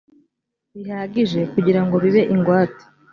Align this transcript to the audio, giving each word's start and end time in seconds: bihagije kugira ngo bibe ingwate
bihagije 0.75 1.39
kugira 1.53 1.81
ngo 1.85 1.95
bibe 2.03 2.21
ingwate 2.33 2.83